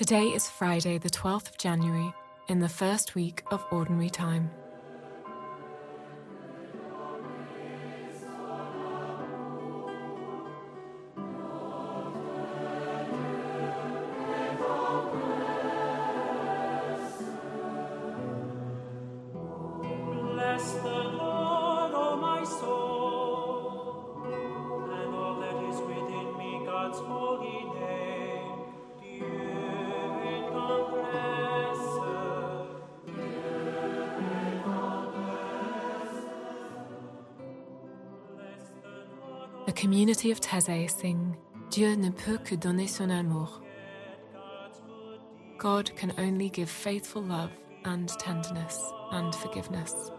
Today 0.00 0.28
is 0.28 0.48
Friday, 0.48 0.96
the 0.96 1.10
12th 1.10 1.50
of 1.50 1.58
January, 1.58 2.10
in 2.48 2.60
the 2.60 2.70
first 2.70 3.14
week 3.14 3.42
of 3.50 3.62
Ordinary 3.70 4.08
Time. 4.08 4.50
Bless 20.32 20.72
the 20.72 20.88
Lord, 20.88 21.29
The 39.70 39.80
community 39.80 40.32
of 40.32 40.40
Taizé 40.40 40.90
sing 40.90 41.36
Dieu 41.70 41.94
ne 41.94 42.10
peut 42.10 42.38
que 42.44 42.56
donner 42.56 42.88
son 42.88 43.12
amour. 43.12 43.62
God 45.58 45.94
can 45.94 46.12
only 46.18 46.48
give 46.48 46.68
faithful 46.68 47.22
love 47.22 47.52
and 47.84 48.08
tenderness 48.18 48.82
and 49.12 49.32
forgiveness. 49.32 50.10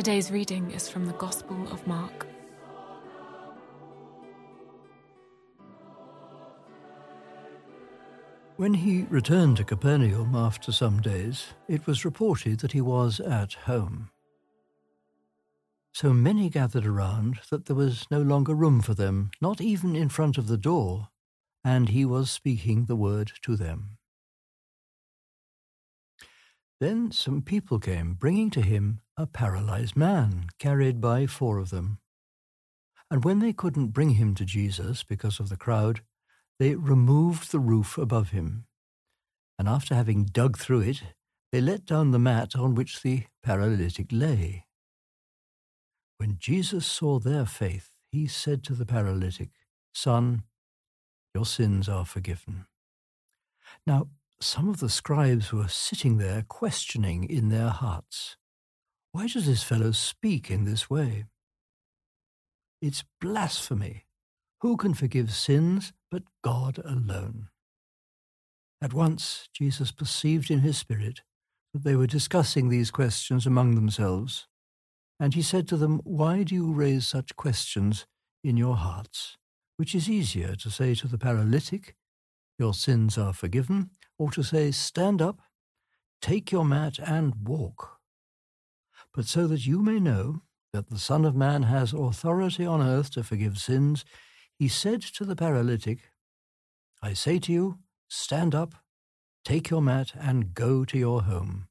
Today's 0.00 0.30
reading 0.30 0.70
is 0.70 0.88
from 0.88 1.04
the 1.04 1.12
Gospel 1.12 1.70
of 1.70 1.86
Mark. 1.86 2.26
When 8.56 8.72
he 8.72 9.02
returned 9.10 9.58
to 9.58 9.64
Capernaum 9.64 10.34
after 10.34 10.72
some 10.72 11.02
days, 11.02 11.48
it 11.68 11.86
was 11.86 12.06
reported 12.06 12.60
that 12.60 12.72
he 12.72 12.80
was 12.80 13.20
at 13.20 13.52
home. 13.52 14.08
So 15.92 16.14
many 16.14 16.48
gathered 16.48 16.86
around 16.86 17.40
that 17.50 17.66
there 17.66 17.76
was 17.76 18.06
no 18.10 18.22
longer 18.22 18.54
room 18.54 18.80
for 18.80 18.94
them, 18.94 19.32
not 19.42 19.60
even 19.60 19.94
in 19.94 20.08
front 20.08 20.38
of 20.38 20.46
the 20.46 20.56
door, 20.56 21.08
and 21.62 21.90
he 21.90 22.06
was 22.06 22.30
speaking 22.30 22.86
the 22.86 22.96
word 22.96 23.32
to 23.42 23.54
them. 23.54 23.98
Then 26.80 27.12
some 27.12 27.42
people 27.42 27.78
came, 27.78 28.14
bringing 28.14 28.48
to 28.50 28.62
him 28.62 29.00
a 29.16 29.26
paralyzed 29.26 29.96
man, 29.96 30.46
carried 30.58 30.98
by 30.98 31.26
four 31.26 31.58
of 31.58 31.68
them. 31.68 31.98
And 33.10 33.22
when 33.22 33.40
they 33.40 33.52
couldn't 33.52 33.88
bring 33.88 34.10
him 34.10 34.34
to 34.36 34.46
Jesus 34.46 35.04
because 35.04 35.40
of 35.40 35.50
the 35.50 35.58
crowd, 35.58 36.00
they 36.58 36.76
removed 36.76 37.52
the 37.52 37.58
roof 37.58 37.98
above 37.98 38.30
him. 38.30 38.64
And 39.58 39.68
after 39.68 39.94
having 39.94 40.24
dug 40.24 40.56
through 40.56 40.80
it, 40.80 41.02
they 41.52 41.60
let 41.60 41.84
down 41.84 42.12
the 42.12 42.18
mat 42.18 42.56
on 42.56 42.74
which 42.74 43.02
the 43.02 43.24
paralytic 43.42 44.06
lay. 44.10 44.64
When 46.16 46.36
Jesus 46.38 46.86
saw 46.86 47.18
their 47.18 47.44
faith, 47.44 47.90
he 48.10 48.26
said 48.26 48.64
to 48.64 48.74
the 48.74 48.86
paralytic, 48.86 49.50
Son, 49.92 50.44
your 51.34 51.44
sins 51.44 51.88
are 51.88 52.06
forgiven. 52.06 52.66
Now, 53.86 54.08
some 54.40 54.68
of 54.68 54.80
the 54.80 54.88
scribes 54.88 55.52
were 55.52 55.68
sitting 55.68 56.16
there 56.16 56.44
questioning 56.48 57.24
in 57.24 57.50
their 57.50 57.68
hearts, 57.68 58.36
Why 59.12 59.26
does 59.26 59.46
this 59.46 59.62
fellow 59.62 59.92
speak 59.92 60.50
in 60.50 60.64
this 60.64 60.88
way? 60.88 61.26
It's 62.80 63.04
blasphemy. 63.20 64.06
Who 64.62 64.76
can 64.76 64.94
forgive 64.94 65.32
sins 65.32 65.92
but 66.10 66.22
God 66.42 66.78
alone? 66.84 67.48
At 68.82 68.94
once 68.94 69.48
Jesus 69.52 69.92
perceived 69.92 70.50
in 70.50 70.60
his 70.60 70.78
spirit 70.78 71.20
that 71.74 71.84
they 71.84 71.94
were 71.94 72.06
discussing 72.06 72.68
these 72.68 72.90
questions 72.90 73.46
among 73.46 73.74
themselves, 73.74 74.46
and 75.18 75.34
he 75.34 75.42
said 75.42 75.68
to 75.68 75.76
them, 75.76 76.00
Why 76.04 76.42
do 76.42 76.54
you 76.54 76.72
raise 76.72 77.06
such 77.06 77.36
questions 77.36 78.06
in 78.42 78.56
your 78.56 78.76
hearts, 78.76 79.36
which 79.76 79.94
is 79.94 80.08
easier 80.08 80.56
to 80.56 80.70
say 80.70 80.94
to 80.94 81.06
the 81.06 81.18
paralytic, 81.18 81.94
Your 82.58 82.72
sins 82.72 83.18
are 83.18 83.34
forgiven, 83.34 83.90
or 84.20 84.30
to 84.30 84.42
say, 84.42 84.70
Stand 84.70 85.22
up, 85.22 85.40
take 86.20 86.52
your 86.52 86.64
mat, 86.64 86.98
and 86.98 87.34
walk. 87.42 88.00
But 89.14 89.24
so 89.24 89.46
that 89.46 89.66
you 89.66 89.80
may 89.80 89.98
know 89.98 90.42
that 90.74 90.90
the 90.90 90.98
Son 90.98 91.24
of 91.24 91.34
Man 91.34 91.62
has 91.62 91.94
authority 91.94 92.66
on 92.66 92.82
earth 92.82 93.10
to 93.12 93.24
forgive 93.24 93.56
sins, 93.56 94.04
he 94.58 94.68
said 94.68 95.00
to 95.00 95.24
the 95.24 95.34
paralytic, 95.34 96.10
I 97.02 97.14
say 97.14 97.38
to 97.38 97.52
you, 97.52 97.78
stand 98.08 98.54
up, 98.54 98.74
take 99.42 99.70
your 99.70 99.80
mat, 99.80 100.12
and 100.14 100.52
go 100.52 100.84
to 100.84 100.98
your 100.98 101.22
home. 101.22 101.68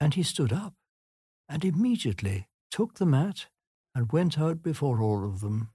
And 0.00 0.14
he 0.14 0.22
stood 0.22 0.52
up, 0.52 0.72
and 1.46 1.62
immediately 1.62 2.48
took 2.70 2.94
the 2.94 3.06
mat 3.06 3.48
and 3.94 4.10
went 4.12 4.38
out 4.38 4.62
before 4.62 5.02
all 5.02 5.26
of 5.26 5.40
them, 5.40 5.72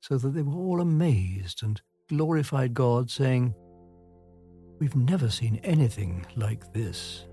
so 0.00 0.18
that 0.18 0.30
they 0.30 0.42
were 0.42 0.58
all 0.58 0.80
amazed 0.80 1.62
and 1.62 1.80
glorified 2.08 2.74
God, 2.74 3.08
saying, 3.08 3.54
We've 4.82 4.96
never 4.96 5.30
seen 5.30 5.60
anything 5.62 6.26
like 6.34 6.72
this. 6.72 7.24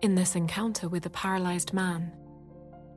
In 0.00 0.14
this 0.14 0.36
encounter 0.36 0.88
with 0.88 1.02
the 1.02 1.10
paralyzed 1.10 1.72
man, 1.72 2.12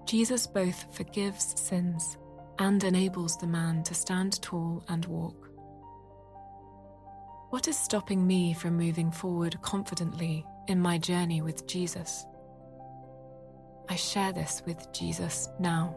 Jesus 0.05 0.45
both 0.45 0.95
forgives 0.95 1.59
sins 1.59 2.19
and 2.59 2.83
enables 2.83 3.37
the 3.37 3.47
man 3.47 3.81
to 3.83 3.93
stand 3.93 4.41
tall 4.41 4.83
and 4.89 5.05
walk. 5.05 5.49
What 7.49 7.67
is 7.67 7.77
stopping 7.77 8.27
me 8.27 8.53
from 8.53 8.77
moving 8.77 9.11
forward 9.11 9.59
confidently 9.61 10.45
in 10.67 10.79
my 10.79 10.97
journey 10.97 11.41
with 11.41 11.65
Jesus? 11.67 12.25
I 13.89 13.95
share 13.95 14.33
this 14.33 14.61
with 14.67 14.87
Jesus 14.93 15.49
now. 15.59 15.95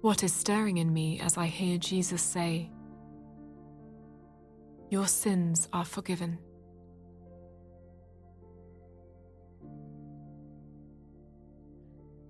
What 0.00 0.22
is 0.22 0.32
stirring 0.32 0.78
in 0.78 0.92
me 0.92 1.20
as 1.20 1.36
I 1.36 1.44
hear 1.46 1.76
Jesus 1.76 2.22
say, 2.22 2.70
Your 4.88 5.06
sins 5.06 5.68
are 5.74 5.84
forgiven? 5.84 6.38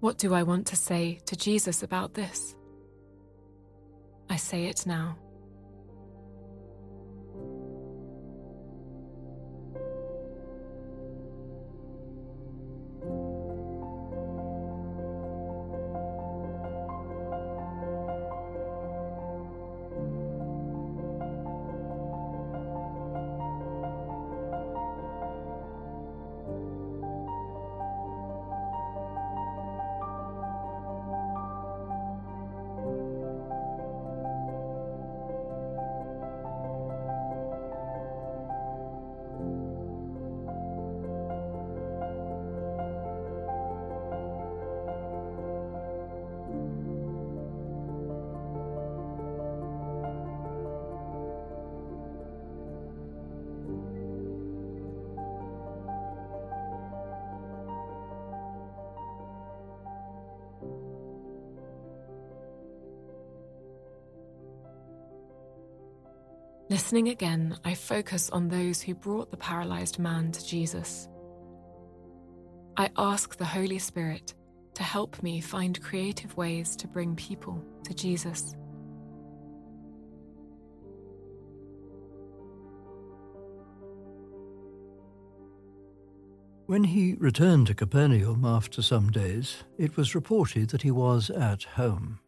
What 0.01 0.19
do 0.19 0.35
I 0.35 0.43
want 0.43 0.67
to 0.69 0.77
say 0.77 1.21
to 1.27 1.37
Jesus 1.37 1.85
about 1.85 2.15
this? 2.15 2.57
I 4.29 4.37
say 4.37 4.67
it 4.67 4.85
now. 4.85 5.17
Listening 66.71 67.09
again, 67.09 67.59
I 67.65 67.75
focus 67.75 68.31
on 68.31 68.47
those 68.47 68.81
who 68.81 68.95
brought 68.95 69.33
the 69.33 69.37
paralyzed 69.37 69.99
man 69.99 70.31
to 70.31 70.47
Jesus. 70.47 71.09
I 72.77 72.91
ask 72.97 73.37
the 73.37 73.45
Holy 73.45 73.81
Spirit 73.81 74.35
to 74.75 74.85
help 74.85 75.21
me 75.21 75.41
find 75.41 75.83
creative 75.83 76.37
ways 76.37 76.77
to 76.77 76.87
bring 76.87 77.17
people 77.17 77.61
to 77.83 77.93
Jesus. 77.93 78.55
When 86.67 86.85
he 86.85 87.15
returned 87.15 87.67
to 87.67 87.75
Capernaum 87.75 88.45
after 88.45 88.81
some 88.81 89.11
days, 89.11 89.65
it 89.77 89.97
was 89.97 90.15
reported 90.15 90.69
that 90.69 90.83
he 90.83 90.93
was 90.93 91.31
at 91.31 91.65
home. 91.65 92.21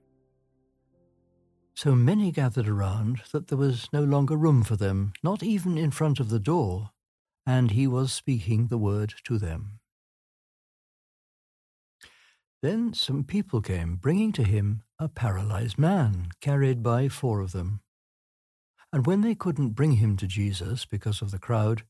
So 1.74 1.94
many 1.94 2.30
gathered 2.30 2.68
around 2.68 3.22
that 3.32 3.48
there 3.48 3.58
was 3.58 3.88
no 3.92 4.02
longer 4.04 4.36
room 4.36 4.62
for 4.62 4.76
them, 4.76 5.12
not 5.22 5.42
even 5.42 5.78
in 5.78 5.90
front 5.90 6.20
of 6.20 6.28
the 6.28 6.38
door, 6.38 6.90
and 7.46 7.70
he 7.70 7.86
was 7.86 8.12
speaking 8.12 8.66
the 8.66 8.78
word 8.78 9.14
to 9.24 9.38
them. 9.38 9.80
Then 12.62 12.94
some 12.94 13.24
people 13.24 13.60
came, 13.60 13.96
bringing 13.96 14.30
to 14.32 14.44
him 14.44 14.82
a 14.98 15.08
paralyzed 15.08 15.78
man, 15.78 16.28
carried 16.40 16.82
by 16.82 17.08
four 17.08 17.40
of 17.40 17.50
them. 17.52 17.80
And 18.92 19.04
when 19.06 19.22
they 19.22 19.34
couldn't 19.34 19.70
bring 19.70 19.92
him 19.92 20.16
to 20.18 20.26
Jesus 20.28 20.84
because 20.84 21.22
of 21.22 21.32
the 21.32 21.40
crowd, 21.40 21.82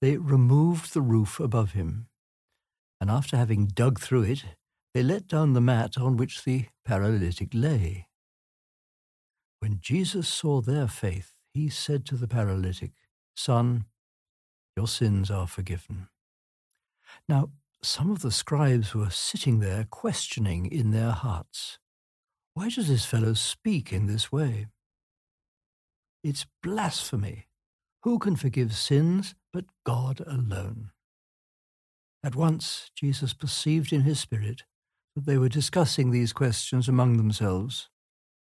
they 0.00 0.18
removed 0.18 0.92
the 0.92 1.00
roof 1.00 1.40
above 1.40 1.72
him. 1.72 2.06
And 3.00 3.10
after 3.10 3.36
having 3.36 3.66
dug 3.66 3.98
through 3.98 4.24
it, 4.24 4.44
they 4.94 5.02
let 5.02 5.26
down 5.26 5.54
the 5.54 5.60
mat 5.60 5.98
on 5.98 6.16
which 6.16 6.44
the 6.44 6.66
paralytic 6.84 7.48
lay. 7.52 8.06
When 9.62 9.78
Jesus 9.80 10.26
saw 10.26 10.60
their 10.60 10.88
faith, 10.88 11.34
he 11.54 11.68
said 11.68 12.04
to 12.06 12.16
the 12.16 12.26
paralytic, 12.26 12.94
Son, 13.36 13.84
your 14.76 14.88
sins 14.88 15.30
are 15.30 15.46
forgiven. 15.46 16.08
Now, 17.28 17.50
some 17.80 18.10
of 18.10 18.22
the 18.22 18.32
scribes 18.32 18.92
were 18.92 19.10
sitting 19.10 19.60
there 19.60 19.86
questioning 19.88 20.66
in 20.66 20.90
their 20.90 21.12
hearts, 21.12 21.78
Why 22.54 22.70
does 22.70 22.88
this 22.88 23.04
fellow 23.04 23.34
speak 23.34 23.92
in 23.92 24.06
this 24.06 24.32
way? 24.32 24.66
It's 26.24 26.44
blasphemy. 26.60 27.46
Who 28.02 28.18
can 28.18 28.34
forgive 28.34 28.74
sins 28.74 29.36
but 29.52 29.66
God 29.86 30.22
alone? 30.26 30.90
At 32.24 32.34
once 32.34 32.90
Jesus 32.96 33.32
perceived 33.32 33.92
in 33.92 34.00
his 34.00 34.18
spirit 34.18 34.64
that 35.14 35.24
they 35.24 35.38
were 35.38 35.48
discussing 35.48 36.10
these 36.10 36.32
questions 36.32 36.88
among 36.88 37.16
themselves, 37.16 37.90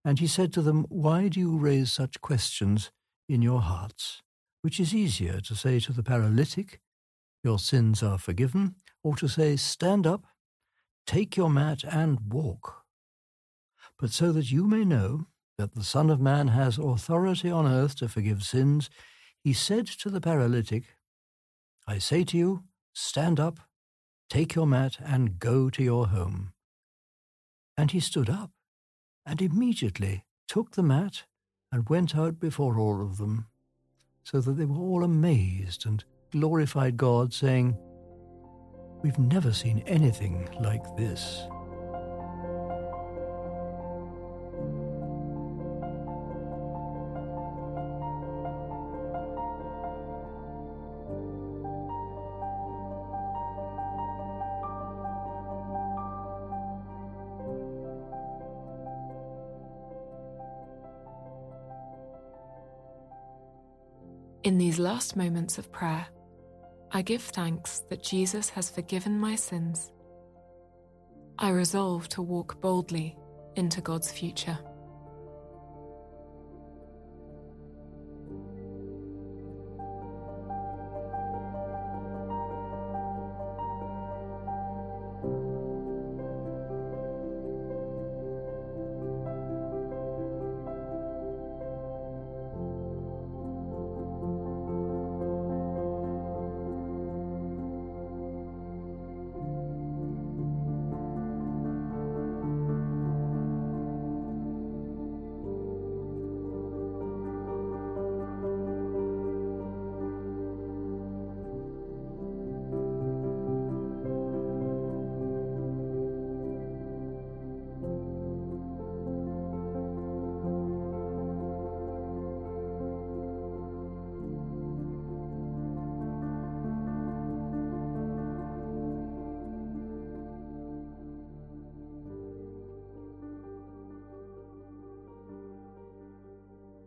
and 0.05 0.19
he 0.19 0.27
said 0.27 0.53
to 0.53 0.61
them, 0.61 0.85
Why 0.89 1.27
do 1.27 1.39
you 1.39 1.57
raise 1.57 1.91
such 1.91 2.21
questions 2.21 2.91
in 3.27 3.41
your 3.41 3.61
hearts? 3.61 4.21
Which 4.61 4.79
is 4.79 4.93
easier 4.93 5.41
to 5.41 5.55
say 5.55 5.79
to 5.79 5.91
the 5.91 6.03
paralytic, 6.03 6.79
Your 7.43 7.57
sins 7.57 8.03
are 8.03 8.19
forgiven, 8.19 8.75
or 9.03 9.15
to 9.15 9.27
say, 9.27 9.55
Stand 9.55 10.05
up, 10.05 10.25
take 11.07 11.35
your 11.35 11.49
mat, 11.49 11.83
and 11.83 12.19
walk? 12.31 12.83
But 13.97 14.11
so 14.11 14.31
that 14.31 14.51
you 14.51 14.67
may 14.67 14.85
know 14.85 15.27
that 15.57 15.73
the 15.73 15.83
Son 15.83 16.11
of 16.11 16.21
Man 16.21 16.49
has 16.49 16.77
authority 16.77 17.49
on 17.49 17.65
earth 17.65 17.95
to 17.97 18.07
forgive 18.07 18.43
sins, 18.43 18.89
he 19.43 19.53
said 19.53 19.87
to 19.87 20.09
the 20.09 20.21
paralytic, 20.21 20.83
I 21.87 21.97
say 21.97 22.23
to 22.25 22.37
you, 22.37 22.63
stand 22.93 23.39
up, 23.39 23.59
take 24.29 24.53
your 24.53 24.67
mat, 24.67 24.97
and 25.03 25.39
go 25.39 25.69
to 25.69 25.83
your 25.83 26.07
home. 26.07 26.53
And 27.77 27.91
he 27.91 27.99
stood 27.99 28.29
up, 28.29 28.51
and 29.25 29.41
immediately 29.41 30.23
took 30.47 30.71
the 30.71 30.83
mat 30.83 31.23
and 31.71 31.89
went 31.89 32.15
out 32.15 32.39
before 32.39 32.79
all 32.79 33.01
of 33.01 33.17
them, 33.17 33.47
so 34.23 34.39
that 34.41 34.53
they 34.53 34.65
were 34.65 34.77
all 34.77 35.03
amazed 35.03 35.85
and 35.85 36.03
glorified 36.31 36.97
God, 36.97 37.33
saying, 37.33 37.77
We've 39.01 39.19
never 39.19 39.53
seen 39.53 39.79
anything 39.85 40.47
like 40.59 40.83
this. 40.95 41.47
In 64.45 64.59
these 64.59 64.77
last 64.77 65.15
moments 65.15 65.57
of 65.57 65.71
prayer, 65.71 66.05
I 66.91 67.01
give 67.01 67.23
thanks 67.23 67.79
that 67.89 68.03
Jesus 68.03 68.47
has 68.49 68.69
forgiven 68.69 69.19
my 69.19 69.35
sins. 69.35 69.91
I 71.39 71.49
resolve 71.49 72.07
to 72.09 72.21
walk 72.21 72.61
boldly 72.61 73.17
into 73.55 73.81
God's 73.81 74.11
future. 74.11 74.59